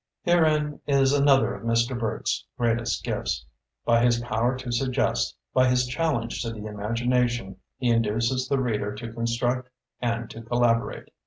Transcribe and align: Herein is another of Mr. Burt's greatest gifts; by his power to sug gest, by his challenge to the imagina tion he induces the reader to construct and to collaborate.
Herein 0.23 0.79
is 0.87 1.13
another 1.13 1.53
of 1.53 1.61
Mr. 1.61 1.95
Burt's 1.95 2.47
greatest 2.57 3.03
gifts; 3.03 3.45
by 3.85 4.03
his 4.03 4.17
power 4.19 4.57
to 4.57 4.71
sug 4.71 4.93
gest, 4.93 5.35
by 5.53 5.69
his 5.69 5.85
challenge 5.85 6.41
to 6.41 6.49
the 6.51 6.61
imagina 6.61 7.29
tion 7.29 7.57
he 7.77 7.91
induces 7.91 8.47
the 8.47 8.57
reader 8.57 8.95
to 8.95 9.13
construct 9.13 9.69
and 10.01 10.27
to 10.31 10.41
collaborate. 10.41 11.09